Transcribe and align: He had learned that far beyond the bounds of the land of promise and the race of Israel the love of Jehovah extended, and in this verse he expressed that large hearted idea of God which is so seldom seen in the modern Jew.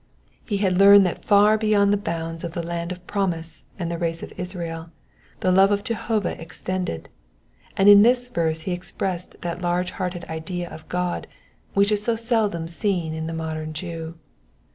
He 0.47 0.57
had 0.57 0.79
learned 0.79 1.05
that 1.05 1.23
far 1.23 1.59
beyond 1.59 1.93
the 1.93 1.95
bounds 1.95 2.43
of 2.43 2.53
the 2.53 2.65
land 2.65 2.91
of 2.91 3.05
promise 3.05 3.61
and 3.77 3.91
the 3.91 3.99
race 3.99 4.23
of 4.23 4.33
Israel 4.35 4.89
the 5.41 5.51
love 5.51 5.69
of 5.69 5.83
Jehovah 5.83 6.41
extended, 6.41 7.07
and 7.77 7.87
in 7.87 8.01
this 8.01 8.27
verse 8.27 8.61
he 8.61 8.71
expressed 8.71 9.35
that 9.41 9.61
large 9.61 9.91
hearted 9.91 10.25
idea 10.25 10.67
of 10.71 10.89
God 10.89 11.27
which 11.75 11.91
is 11.91 12.03
so 12.03 12.15
seldom 12.15 12.67
seen 12.67 13.13
in 13.13 13.27
the 13.27 13.31
modern 13.33 13.73
Jew. 13.73 14.15